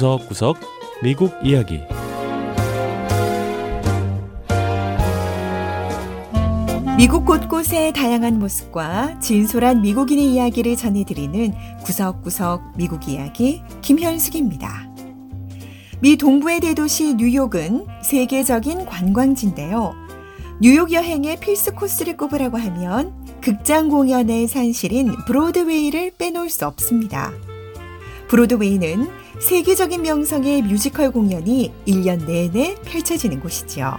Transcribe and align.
구석구석 0.00 0.56
미국 1.02 1.30
이야기 1.44 1.80
미국 6.96 7.26
곳곳의 7.26 7.92
다양한 7.92 8.38
모습과 8.38 9.20
진솔한 9.20 9.82
미국인의 9.82 10.24
이야기를 10.32 10.76
전해드리는 10.76 11.52
구석구석 11.84 12.78
미국 12.78 13.08
이야기 13.08 13.60
김현숙입니다. 13.82 14.90
미 16.00 16.16
동부의 16.16 16.60
대도시 16.60 17.16
뉴욕은 17.16 17.86
세계적인 18.02 18.86
관광지인데요. 18.86 19.92
뉴욕 20.62 20.92
여행의 20.92 21.40
필수 21.40 21.74
코스를 21.74 22.16
꼽으라고 22.16 22.56
하면 22.56 23.12
극장 23.42 23.90
공연의 23.90 24.48
산실인 24.48 25.14
브로드웨이를 25.26 26.12
빼놓을 26.16 26.48
수 26.48 26.66
없습니다. 26.66 27.32
브로드웨이는 28.28 29.19
세계적인 29.40 30.02
명성의 30.02 30.62
뮤지컬 30.62 31.10
공연이 31.10 31.72
1년 31.86 32.26
내내 32.26 32.74
펼쳐지는 32.84 33.40
곳이지요. 33.40 33.96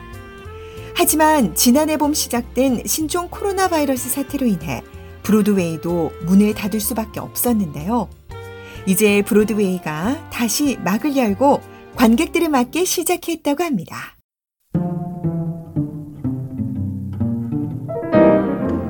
하지만 0.96 1.56
지난해 1.56 1.98
봄 1.98 2.14
시작된 2.14 2.84
신종 2.86 3.28
코로나 3.30 3.68
바이러스 3.68 4.10
사태로 4.10 4.46
인해 4.46 4.84
브로드웨이도 5.24 6.12
문을 6.26 6.54
닫을 6.54 6.80
수밖에 6.80 7.20
없었는데요. 7.20 8.08
이제 8.86 9.24
브로드웨이가 9.24 10.30
다시 10.30 10.78
막을 10.84 11.18
열고 11.18 11.62
관객들을 11.96 12.50
맞기 12.50 12.86
시작했다고 12.86 13.64
합니다. 13.64 14.18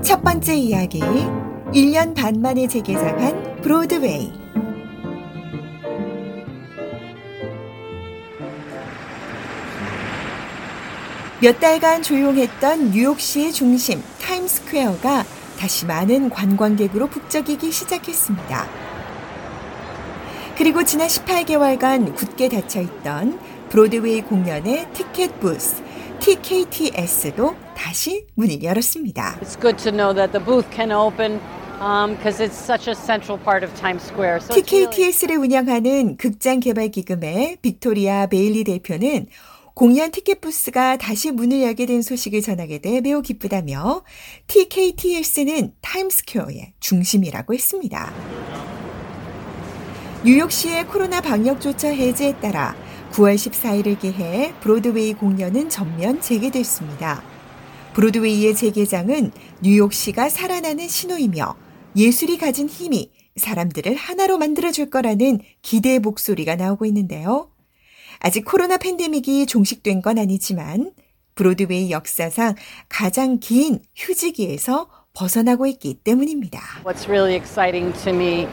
첫 0.04 0.22
번째 0.24 0.56
이야기. 0.56 1.00
1년 1.00 2.14
반 2.14 2.42
만에 2.42 2.68
재개장한 2.68 3.62
브로드웨이. 3.62 4.41
몇 11.42 11.60
달간 11.60 12.04
조용했던 12.04 12.92
뉴욕시의 12.92 13.52
중심 13.52 14.04
타임스퀘어가 14.22 15.26
다시 15.58 15.88
많은 15.88 16.30
관광객으로 16.30 17.08
북적이기 17.08 17.72
시작했습니다. 17.72 18.68
그리고 20.56 20.84
지난 20.84 21.08
18개월간 21.08 22.14
굳게 22.14 22.48
닫혀있던 22.48 23.40
브로드웨이 23.70 24.22
공연의 24.22 24.90
티켓 24.94 25.40
부스 25.40 25.82
TKTS도 26.20 27.56
다시 27.76 28.28
문을 28.36 28.62
열었습니다. 28.62 29.40
It's 29.42 29.60
good 29.60 29.82
to 29.84 29.92
know 29.92 30.14
that 30.14 30.32
the 30.32 30.46
booth 30.46 30.70
can 30.72 30.92
open 30.92 31.40
because 32.18 32.40
um, 32.40 32.52
TKTS를 34.54 35.38
운영하는 35.38 36.18
극장 36.18 36.60
개발 36.60 36.90
기금의 36.90 37.58
빅토리아 37.64 38.28
베일리 38.28 38.64
대표는 38.64 39.26
공연 39.82 40.12
티켓 40.12 40.42
부스가 40.42 40.96
다시 40.98 41.32
문을 41.32 41.64
열게 41.64 41.88
된 41.88 42.04
소식을 42.04 42.42
전하게 42.42 42.78
돼 42.78 43.02
매우 43.02 43.24
기쁘다며 43.24 44.04
TKTS는 44.46 45.74
타임스퀘어의 45.82 46.74
중심이라고 46.80 47.56
했습니다. 47.56 48.14
뉴욕시의 50.24 50.86
코로나 50.86 51.20
방역 51.20 51.60
조처 51.60 51.88
해제에 51.88 52.36
따라 52.36 52.76
9월 53.14 53.34
14일을 53.34 54.00
기해 54.00 54.54
브로드웨이 54.60 55.14
공연은 55.14 55.70
전면 55.70 56.22
재개됐습니다. 56.22 57.24
브로드웨이의 57.96 58.54
재개장은 58.54 59.32
뉴욕시가 59.64 60.30
살아나는 60.30 60.88
신호이며 60.88 61.56
예술이 61.96 62.38
가진 62.38 62.70
힘이 62.70 63.10
사람들을 63.36 63.96
하나로 63.96 64.38
만들어줄 64.38 64.92
거라는 64.92 65.40
기대의 65.64 65.98
목소리가 65.98 66.56
나오고 66.56 66.86
있는데요. 66.86 67.51
아직 68.24 68.46
코로나 68.46 68.78
팬데믹이 68.78 69.48
종식된 69.48 70.04
건 70.04 70.20
아니지만 70.20 70.92
브로드웨이 71.34 71.90
역사상 71.90 72.54
가장 72.88 73.40
긴 73.40 73.80
휴지기에서 73.96 74.90
벗어나고 75.14 75.66
있기 75.66 75.96
때문입니다. 76.04 76.62
What's 76.84 77.08
really 77.08 77.36
exciting 77.36 77.92
to 78.04 78.14
me 78.14 78.48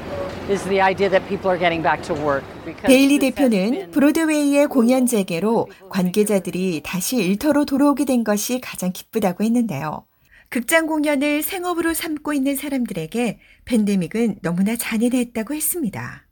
is 0.49 0.65
the 0.65 0.81
idea 0.81 1.11
that 1.11 1.29
people 1.29 1.51
are 1.51 1.59
getting 1.59 1.83
back 1.83 2.03
to 2.03 2.17
work. 2.17 2.45
베일리 2.83 3.19
대표는 3.19 3.91
브로드웨이의 3.91 4.69
공연 4.69 5.07
재개로 5.07 5.69
관계자들이 5.91 6.81
다시 6.83 7.17
일터로 7.17 7.67
돌아오게 7.67 8.07
된 8.07 8.25
것이 8.25 8.61
가장 8.61 8.91
기쁘다고 8.93 9.45
했는데요. 9.45 10.07
극장 10.49 10.87
공연을 10.87 11.43
생업으로 11.43 11.93
삼고 11.93 12.33
있는 12.33 12.57
사람들에게 12.57 13.39
팬데믹은 13.67 14.39
너무나 14.41 14.77
잔인했다고 14.77 15.53
했습니다. 15.53 16.28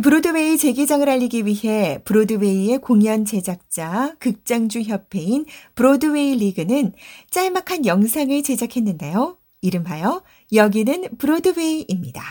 브로드웨이 0.00 0.56
재개장을 0.56 1.06
알리기 1.06 1.44
위해 1.44 2.00
브로드웨이의 2.04 2.78
공연 2.78 3.26
제작자 3.26 4.14
극장주 4.18 4.80
협회인 4.82 5.44
브로드웨이 5.74 6.36
리그는 6.36 6.92
짤막한 7.30 7.84
영상을 7.84 8.42
제작했는데요. 8.42 9.36
이름하여 9.60 10.22
여기는 10.54 11.18
브로드웨이입니다. 11.18 12.22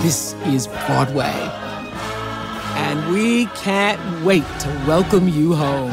This 0.00 0.34
is 0.46 0.68
Broadway. 0.86 1.32
And 2.76 3.14
we 3.14 3.46
can't 3.54 4.00
wait 4.26 4.44
to 4.60 4.70
welcome 4.86 5.28
you 5.28 5.54
home. 5.54 5.92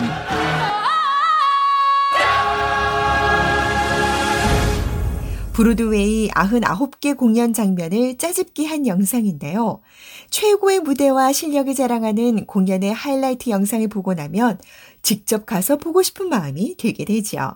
브로드웨이 5.60 6.30
99개 6.30 7.18
공연 7.18 7.52
장면을 7.52 8.18
짜집기 8.18 8.66
한 8.66 8.88
영상인데요. 8.88 9.82
최고의 10.30 10.80
무대와 10.80 11.34
실력을 11.34 11.76
자랑하는 11.76 12.46
공연의 12.46 12.94
하이라이트 12.94 13.50
영상을 13.50 13.86
보고 13.90 14.14
나면 14.14 14.58
직접 15.02 15.46
가서 15.46 15.76
보고 15.76 16.02
싶은 16.02 16.30
마음이 16.30 16.78
들게 16.78 17.04
되죠. 17.04 17.56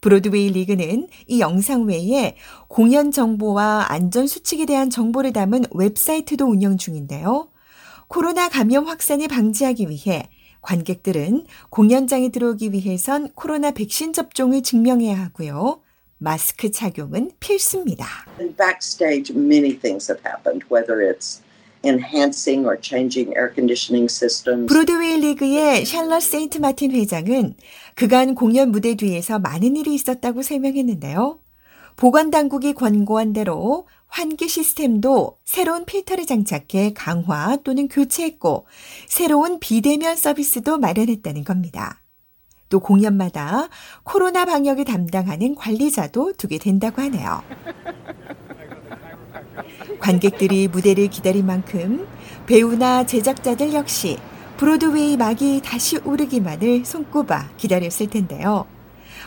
브로드웨이 0.00 0.48
리그는 0.52 1.08
이 1.26 1.40
영상 1.40 1.84
외에 1.84 2.36
공연 2.68 3.10
정보와 3.10 3.84
안전 3.90 4.26
수칙에 4.26 4.64
대한 4.64 4.88
정보를 4.88 5.34
담은 5.34 5.64
웹사이트도 5.72 6.46
운영 6.46 6.78
중인데요. 6.78 7.50
코로나 8.08 8.48
감염 8.48 8.86
확산을 8.86 9.28
방지하기 9.28 9.90
위해 9.90 10.30
관객들은 10.62 11.44
공연장에 11.68 12.30
들어오기 12.30 12.72
위해선 12.72 13.32
코로나 13.34 13.72
백신 13.72 14.14
접종을 14.14 14.62
증명해야 14.62 15.20
하고요. 15.20 15.83
마스크 16.18 16.70
착용은 16.70 17.32
필수입니다. 17.40 18.06
Backstage, 18.56 19.34
many 19.36 19.78
things 19.78 20.10
have 20.10 20.22
happened, 20.24 20.64
whether 20.70 21.00
it's 21.00 21.42
enhancing 21.84 22.66
or 22.66 22.80
changing 22.80 23.34
air 23.36 23.52
conditioning 23.54 24.10
systems. 24.10 24.66
브로드웨이 24.66 25.20
리그의 25.20 25.84
샬럿 25.84 26.22
세인트 26.22 26.58
마틴 26.58 26.92
회장은 26.92 27.54
그간 27.94 28.34
공연 28.34 28.70
무대 28.70 28.94
뒤에서 28.94 29.38
많은 29.38 29.76
일이 29.76 29.94
있었다고 29.94 30.42
설명했는데요. 30.42 31.38
보건 31.96 32.30
당국이 32.30 32.72
권고한 32.74 33.32
대로 33.32 33.86
환기 34.08 34.48
시스템도 34.48 35.38
새로운 35.44 35.84
필터를 35.84 36.26
장착해 36.26 36.92
강화 36.94 37.56
또는 37.64 37.88
교체했고 37.88 38.66
새로운 39.08 39.60
비대면 39.60 40.16
서비스도 40.16 40.78
마련했다는 40.78 41.44
겁니다. 41.44 42.00
또 42.74 42.80
공연마다 42.80 43.68
코로나 44.02 44.44
방역을 44.44 44.84
담당하는 44.84 45.54
관리자도 45.54 46.32
두게 46.32 46.58
된다고 46.58 47.02
하네요. 47.02 47.40
관객들이 50.00 50.66
무대를 50.66 51.06
기다린 51.06 51.46
만큼 51.46 52.04
배우나 52.46 53.06
제작자들 53.06 53.74
역시 53.74 54.18
브로드웨이 54.56 55.16
막이 55.16 55.62
다시 55.64 55.98
오르기만을 55.98 56.84
손꼽아 56.84 57.50
기다렸을 57.58 58.10
텐데요. 58.10 58.66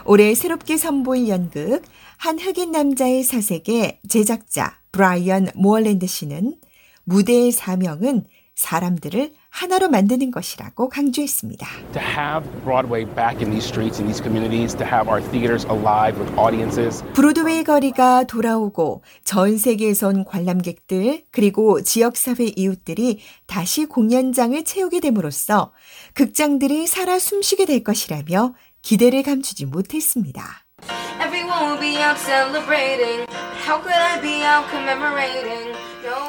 올해 0.03 0.35
새롭게 0.35 0.75
선보일 0.75 1.29
연극 1.29 1.83
한 2.17 2.37
흑인 2.39 2.73
남자의 2.73 3.23
사색의 3.23 4.01
제작자 4.09 4.77
브라이언 4.91 5.51
모어랜드 5.55 6.05
씨는 6.05 6.57
무대의 7.05 7.53
사명은 7.53 8.25
사람들을 8.55 9.31
하나로 9.49 9.89
만드는 9.89 10.31
것이라고 10.31 10.89
강조했습니다. 10.89 11.67
To 11.93 12.01
have 12.01 12.49
Broadway 12.63 13.05
back 13.05 13.41
in 13.41 13.51
these 13.51 13.65
streets 13.65 14.01
and 14.01 14.11
these 14.11 14.21
communities, 14.21 14.75
to 14.77 14.85
have 14.85 15.09
our 15.09 15.21
theaters 15.31 15.65
alive 15.69 16.19
with 16.19 16.31
audiences. 16.39 17.03
브로드웨이 17.13 17.63
거리가 17.63 18.25
돌아오고 18.25 19.03
전 19.23 19.57
세계에서 19.57 20.09
온 20.09 20.25
관람객들 20.25 21.23
그리고 21.31 21.81
지역 21.81 22.17
사회 22.17 22.51
이웃들이 22.55 23.19
다시 23.45 23.85
공연장을 23.85 24.63
채우게 24.63 24.99
됨으로써 24.99 25.71
극장들이 26.13 26.87
살아 26.87 27.19
숨쉬게 27.19 27.65
될 27.65 27.83
것이라며 27.83 28.53
기대를 28.81 29.23
감추지 29.23 29.65
못했습니다. 29.65 30.43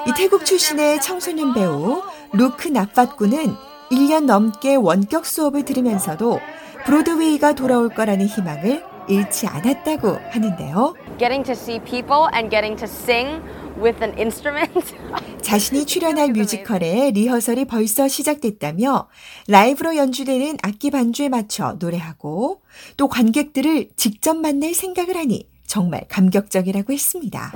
이 0.06 0.12
태국 0.16 0.44
출신의 0.44 1.00
청소년 1.00 1.54
배우 1.54 2.02
루크 2.32 2.68
나팟군은 2.68 3.54
1년 3.90 4.24
넘게 4.24 4.74
원격 4.74 5.24
수업을 5.24 5.64
들으면서도 5.64 6.40
브로드웨이가 6.84 7.54
돌아올 7.54 7.88
거라는 7.88 8.26
희망을 8.26 8.84
잃지 9.08 9.46
않았다고 9.46 10.18
하는데요. 10.30 10.94
Getting 11.18 11.44
to 11.44 11.52
see 11.52 11.80
people 11.80 12.28
and 12.34 12.50
getting 12.50 12.76
to 12.76 12.84
sing 12.84 13.42
with 13.80 14.02
an 14.02 14.14
instrument. 14.18 14.94
자신이 15.40 15.86
출연할 15.86 16.32
뮤지컬의 16.32 17.12
리허설이 17.12 17.64
벌써 17.64 18.06
시작됐다며 18.06 19.08
라이브로 19.48 19.96
연주되는 19.96 20.58
악기 20.62 20.90
반주에 20.90 21.30
맞춰 21.30 21.76
노래하고 21.78 22.60
또 22.98 23.08
관객들을 23.08 23.88
직접 23.96 24.36
만날 24.36 24.74
생각을 24.74 25.16
하니 25.16 25.48
정말 25.66 26.04
감격적이라고 26.08 26.92
했습니다. 26.92 27.52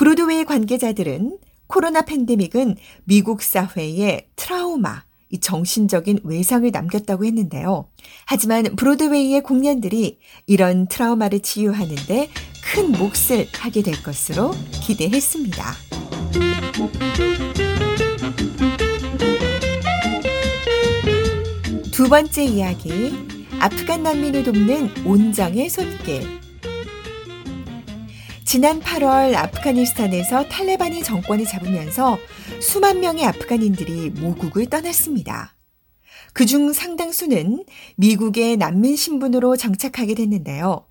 브로드웨이 0.00 0.46
관계자들은 0.46 1.36
코로나 1.66 2.00
팬데믹은 2.00 2.76
미국 3.04 3.42
사회에 3.42 4.28
트라우마, 4.34 5.02
이 5.28 5.38
정신적인 5.40 6.20
외상을 6.24 6.70
남겼다고 6.70 7.26
했는데요. 7.26 7.86
하지만 8.24 8.62
브로드웨이의 8.76 9.42
공연들이 9.42 10.18
이런 10.46 10.88
트라우마를 10.88 11.40
치유하는데 11.40 12.30
큰 12.72 12.92
몫을 12.92 13.46
하게 13.52 13.82
될 13.82 14.02
것으로 14.02 14.52
기대했습니다. 14.86 15.74
두 21.92 22.08
번째 22.08 22.42
이야기, 22.42 23.12
아프간 23.58 24.02
난민을 24.02 24.44
돕는 24.44 25.04
온정의 25.04 25.68
손길. 25.68 26.40
지난 28.50 28.80
8월 28.80 29.36
아프가니스탄에서 29.36 30.48
탈레반이 30.48 31.04
정권을 31.04 31.44
잡으면서 31.44 32.18
수만 32.60 32.98
명의 32.98 33.24
아프간인들이 33.24 34.10
모국을 34.10 34.66
떠났습니다. 34.66 35.54
그중 36.32 36.72
상당수는 36.72 37.64
미국의 37.94 38.56
난민 38.56 38.96
신분으로 38.96 39.56
정착하게 39.56 40.16
됐는데요. 40.16 40.84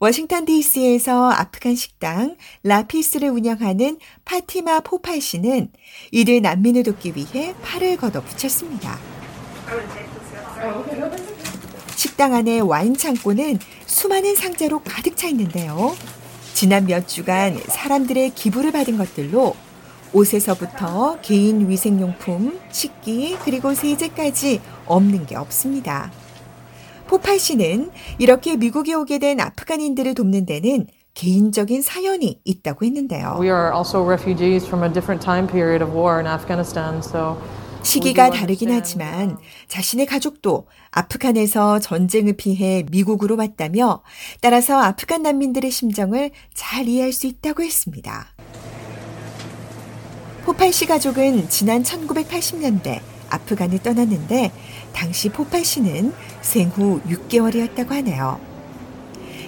워싱턴 0.00 0.44
DC에서 0.46 1.30
아프간 1.30 1.76
식당 1.76 2.36
라피스를 2.64 3.28
운영하는 3.28 3.96
파티마 4.24 4.80
포팔 4.80 5.20
씨는 5.20 5.70
이들 6.10 6.42
난민을 6.42 6.82
돕기 6.82 7.12
위해 7.14 7.54
팔을 7.62 7.98
걷어붙였습니다. 7.98 8.98
식당 11.94 12.34
안의 12.34 12.62
와인 12.62 12.96
창고는 12.96 13.60
수많은 13.86 14.34
상자로 14.34 14.80
가득 14.80 15.16
차 15.16 15.28
있는데요. 15.28 15.94
지난 16.54 16.86
몇 16.86 17.08
주간 17.08 17.56
사람들의 17.56 18.30
기부를 18.30 18.72
받은 18.72 18.98
것들로 18.98 19.54
옷에서부터 20.12 21.20
개인 21.22 21.68
위생용품, 21.68 22.58
식기, 22.70 23.36
그리고 23.44 23.74
세제까지 23.74 24.60
없는 24.86 25.26
게 25.26 25.36
없습니다. 25.36 26.10
포팔 27.06 27.38
씨는 27.38 27.90
이렇게 28.18 28.56
미국에 28.56 28.94
오게 28.94 29.18
된 29.18 29.40
아프간인들을 29.40 30.14
돕는 30.14 30.46
데는 30.46 30.86
개인적인 31.14 31.82
사연이 31.82 32.40
있다고 32.44 32.84
했는데요. 32.84 33.38
We 33.40 33.48
are 33.48 33.72
also 33.74 34.04
refugees 34.04 34.64
from 34.66 34.84
a 34.84 34.92
different 34.92 35.24
time 35.24 35.46
period 35.46 35.82
of 35.82 35.92
war 35.92 36.18
in 36.18 36.26
Afghanistan, 36.26 36.98
so 36.98 37.36
시기가 37.82 38.30
다르긴 38.30 38.70
하지만 38.70 39.38
자신의 39.68 40.06
가족도 40.06 40.66
아프간에서 40.90 41.78
전쟁을 41.78 42.34
피해 42.34 42.84
미국으로 42.90 43.36
왔다며 43.36 44.02
따라서 44.40 44.78
아프간 44.80 45.22
난민들의 45.22 45.70
심정을 45.70 46.30
잘 46.54 46.88
이해할 46.88 47.12
수 47.12 47.26
있다고 47.26 47.62
했습니다. 47.62 48.28
포팔 50.44 50.72
씨 50.72 50.86
가족은 50.86 51.48
지난 51.48 51.82
1980년대 51.82 53.00
아프간을 53.28 53.78
떠났는데 53.80 54.50
당시 54.92 55.28
포팔 55.28 55.64
씨는 55.64 56.12
생후 56.42 57.00
6개월이었다고 57.02 57.90
하네요. 57.90 58.49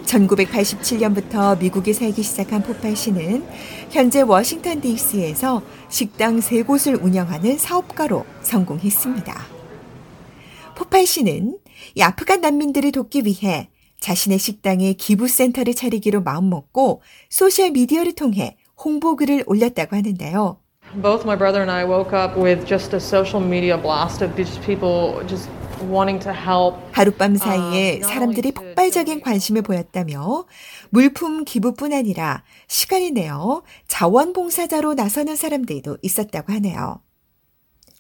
1987년부터 0.05 1.59
미국에 1.59 1.93
살기 1.93 2.23
시작한 2.23 2.63
포팔 2.63 2.97
씨는 2.97 3.45
현재 3.91 4.23
워싱턴 4.23 4.81
DC에서 4.81 5.63
식당 5.89 6.41
세 6.41 6.63
곳을 6.63 6.97
운영하는 6.97 7.59
사업가로 7.59 8.25
성공했습니다. 8.43 9.35
포팔 10.77 11.07
씨는 11.07 11.59
이 11.95 12.03
아프간 12.03 12.41
난민들을 12.41 12.93
돕기 12.93 13.23
위해 13.25 13.69
자신의 14.01 14.39
식당에 14.39 14.95
기부센터를 14.95 15.75
차리기로 15.75 16.23
마음먹고 16.23 17.03
소셜 17.31 17.71
미디어를 17.71 18.15
통해 18.15 18.57
홍보글을 18.85 19.45
올렸다고 19.47 19.97
하는데요. 19.97 20.59
both 21.01 21.25
my 21.25 21.37
brother 21.37 21.63
and 21.63 21.71
I 21.71 21.85
woke 21.85 22.13
up 22.13 22.37
with 22.37 22.67
just 22.67 22.93
a 22.95 23.01
social 23.01 23.41
media 23.41 23.79
blast 23.79 24.23
of 24.23 24.37
just 24.37 24.61
people 24.63 25.23
just. 25.27 25.49
하룻밤 26.93 27.37
사이에 27.37 28.01
사람들이 28.03 28.53
폭발적인 28.53 29.21
관심을 29.21 29.63
보였다며 29.63 30.47
물품 30.91 31.45
기부뿐 31.45 31.93
아니라 31.93 32.43
시간을 32.69 33.15
내어 33.15 33.63
자원봉사자로 33.89 34.95
나서는 34.95 35.37
사람들도 35.37 35.99
있었다고 36.03 36.53
하네요. 36.55 37.01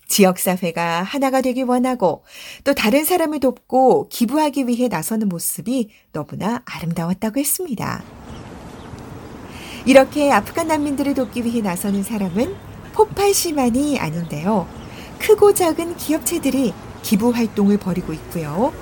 지역사회가 0.08 1.02
하나가 1.02 1.40
되길 1.40 1.64
원하고 1.64 2.24
또 2.64 2.74
다른 2.74 3.04
사람을 3.04 3.40
돕고 3.40 4.08
기부하기 4.10 4.68
위해 4.68 4.88
나서는 4.88 5.28
모습이 5.28 5.88
너무나 6.12 6.62
아름다웠다고 6.66 7.40
했습니다. 7.40 8.02
이렇게 9.86 10.30
아프간 10.30 10.68
난민들을 10.68 11.14
돕기 11.14 11.44
위해 11.44 11.62
나서는 11.62 12.02
사람은 12.02 12.54
포팔 12.92 13.32
씨만이 13.32 13.98
아닌데요. 13.98 14.68
크고 15.18 15.54
작은 15.54 15.96
기업체들이 15.96 16.74
기부 17.02 17.30
활동을 17.30 17.78
벌이고 17.78 18.12
있고요. 18.12 18.72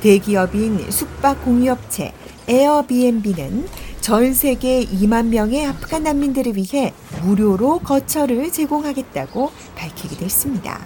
대기업인 0.00 0.90
숙박 0.90 1.44
공유업체 1.44 2.12
에어비앤비는 2.48 3.68
전 4.00 4.34
세계 4.34 4.84
2만 4.84 5.26
명의 5.26 5.64
아프간 5.64 6.02
난민들을 6.02 6.56
위해 6.56 6.92
무료로 7.22 7.78
거처를 7.80 8.50
제공하겠다고 8.50 9.52
밝히기도 9.76 10.24
했습니다. 10.24 10.84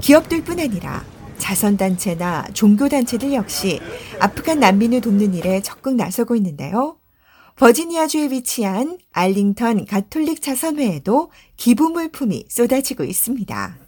기업들뿐 0.00 0.60
아니라 0.60 1.04
자선단체나 1.38 2.48
종교단체들 2.52 3.32
역시 3.32 3.80
아프간 4.20 4.60
난민을 4.60 5.00
돕는 5.00 5.34
일에 5.34 5.62
적극 5.62 5.94
나서고 5.94 6.36
있는데요. 6.36 6.98
버지니아주에 7.56 8.30
위치한 8.30 8.98
알링턴 9.12 9.86
가톨릭 9.86 10.42
자선회에도 10.42 11.30
기부 11.56 11.88
물품이 11.88 12.44
쏟아지고 12.50 13.04
있습니다. 13.04 13.85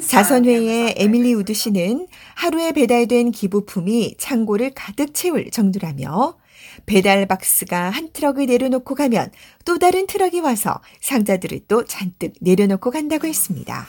자선회의 0.00 0.94
에밀리 0.96 1.34
우드 1.34 1.52
씨는 1.52 2.08
하루에 2.34 2.72
배달된 2.72 3.30
기부품이 3.30 4.16
창고를 4.18 4.72
가득 4.74 5.12
채울 5.12 5.50
정도라며 5.50 6.38
배달 6.86 7.26
박스가 7.26 7.90
한 7.90 8.10
트럭을 8.12 8.46
내려놓고 8.46 8.94
가면 8.94 9.30
또 9.64 9.78
다른 9.78 10.06
트럭이 10.06 10.40
와서 10.40 10.80
상자들을 11.00 11.60
또 11.68 11.84
잔뜩 11.84 12.32
내려놓고 12.40 12.90
간다고 12.90 13.26
했습니다. 13.26 13.86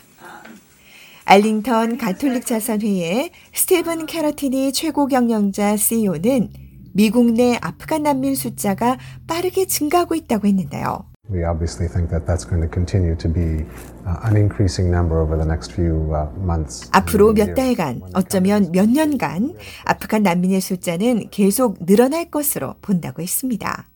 알링턴 1.23 1.97
가톨릭 1.97 2.45
자선회의 2.45 3.31
스티븐 3.53 4.07
캐러티니 4.07 4.73
최고 4.73 5.07
경영자 5.07 5.77
CEO는 5.77 6.49
미국 6.93 7.31
내 7.31 7.57
아프간 7.61 8.03
난민 8.03 8.35
숫자가 8.35 8.97
빠르게 9.25 9.65
증가하고 9.65 10.15
있다고 10.15 10.47
했는데요. 10.47 11.08
We 11.29 11.43
obviously 11.43 11.87
think 11.87 12.09
that 12.09 12.25
that's 12.25 12.43
going 12.43 12.61
to 12.63 12.67
continue 12.67 13.15
to 13.15 13.29
be 13.29 13.63
uh, 14.03 14.17
an 14.23 14.35
increasing 14.35 14.89
number 14.89 15.21
over 15.21 15.37
the 15.37 15.45
next 15.45 15.71
few 15.71 16.09
uh, 16.09 16.25
months. 16.41 16.89
앞으로 16.91 17.33
몇 17.33 17.53
달간, 17.53 18.01
어쩌면 18.15 18.71
몇 18.71 18.89
년간 18.89 19.53
아프간 19.85 20.23
난민의 20.23 20.59
숫자는 20.59 21.29
계속 21.29 21.85
늘어날 21.85 22.31
것으로 22.31 22.73
본다고 22.81 23.21
했습니다. 23.21 23.87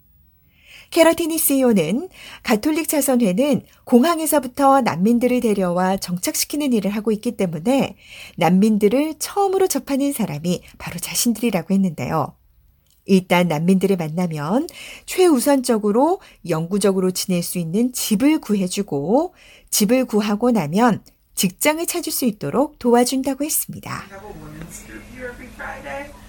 캐러티니 0.92 1.40
CEO는 1.40 2.08
가톨릭 2.44 2.88
자선회는 2.88 3.64
공항에서부터 3.86 4.82
난민들을 4.82 5.40
데려와 5.40 5.98
정착시키는 5.98 6.72
일을 6.72 6.92
하고 6.92 7.12
있기 7.12 7.36
때문에 7.36 7.96
난민들을 8.38 9.16
처음으로 9.18 9.68
접하는 9.68 10.14
사람이 10.14 10.62
바로 10.78 11.00
자신들이라고 11.00 11.74
했는데요. 11.74 12.36
일단 13.06 13.48
난민들을 13.48 13.98
만나면 13.98 14.68
최우선적으로 15.06 16.20
영구적으로 16.48 17.12
지낼 17.12 17.44
수 17.44 17.58
있는 17.58 17.92
집을 17.92 18.40
구해주고 18.40 19.34
집을 19.70 20.06
구하고 20.06 20.52
나면 20.52 21.04
직장을 21.36 21.86
찾을 21.86 22.12
수 22.12 22.26
있도록 22.26 22.80
도와준다고 22.80 23.44
했습니다. 23.44 24.04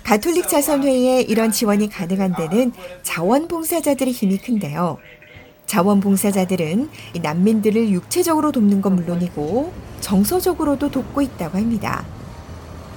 가톨릭 0.03 0.49
자선회에 0.49 1.23
이런 1.23 1.53
지원이 1.53 1.89
가능한 1.89 2.35
데는 2.37 2.73
자원봉사자들의 3.03 4.13
힘이 4.13 4.39
큰데요. 4.39 4.99
자원봉사자들은 5.67 6.91
난민들을 7.23 7.91
육체적으로 7.91 8.53
돕는 8.53 8.83
건 8.83 8.97
물론이고 8.97 9.73
정서적으로도 10.01 10.91
돕고 10.91 11.23
있다고 11.23 11.57
합니다. 11.57 12.05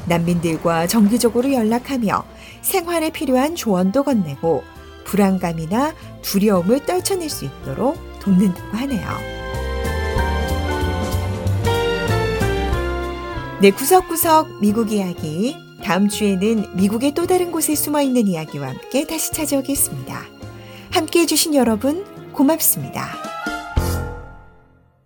난민들과 0.08 0.88
정기적으로 0.88 1.52
연락하며 1.52 2.24
생활에 2.68 3.12
필요한 3.12 3.56
조언도 3.56 4.04
건네고 4.04 4.62
불안감이나 5.06 5.94
두려움을 6.22 6.86
떨쳐낼 6.86 7.30
수 7.30 7.46
있도록 7.46 7.98
돕는다고 8.20 8.78
하네요. 8.78 9.08
네, 13.62 13.72
구석구석 13.72 14.60
미국 14.60 14.92
이야기 14.92 15.56
다음 15.82 16.10
주에는 16.10 16.76
미국의 16.76 17.14
또 17.14 17.26
다른 17.26 17.54
곳에 17.54 17.74
숨어 17.74 18.02
있는 18.02 18.28
이야기와 18.28 18.68
함께 18.68 19.08
다시 19.08 19.32
찾아오겠습니다. 19.32 20.26
함께 20.92 21.22
해주신 21.22 21.56
여러분, 21.56 22.06
고맙습니다. 22.34 23.27